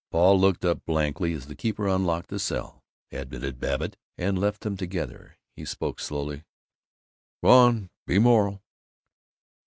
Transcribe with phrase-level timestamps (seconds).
[0.09, 4.75] Paul looked up blankly as the keeper unlocked the cell, admitted Babbitt, and left them
[4.75, 5.37] together.
[5.55, 6.43] He spoke slowly:
[7.43, 7.91] "Go on!
[8.07, 8.63] Be moral!"